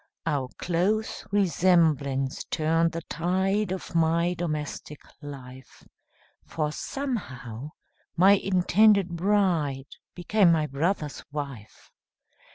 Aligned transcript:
Our 0.25 0.47
close 0.57 1.27
resemblance 1.31 2.43
turned 2.45 2.91
the 2.93 3.03
tide 3.03 3.71
Of 3.71 3.93
my 3.93 4.33
domestic 4.33 4.99
life, 5.21 5.87
For 6.43 6.71
somehow, 6.71 7.69
my 8.17 8.31
intended 8.31 9.09
bride 9.09 9.97
Became 10.15 10.51
my 10.51 10.65
brother's 10.65 11.23
wife. 11.31 11.91